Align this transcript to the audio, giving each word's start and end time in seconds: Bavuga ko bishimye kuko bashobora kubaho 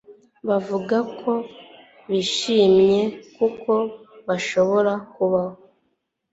Bavuga 0.47 0.97
ko 1.19 1.31
bishimye 2.09 3.01
kuko 3.35 3.73
bashobora 4.27 4.93
kubaho 5.13 5.57